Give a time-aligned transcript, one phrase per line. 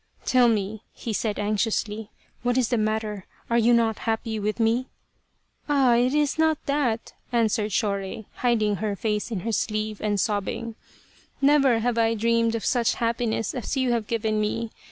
[0.25, 2.09] "Tell me," he said anxiously,"
[2.41, 3.27] What is the matter?
[3.51, 4.87] Are you not happy with me?""
[5.69, 10.73] Ah, it is not that," answered Shorei, hiding her face in her sleeve and sobbing;"
[11.39, 14.71] never have I dreamed of such happiness as you have given me.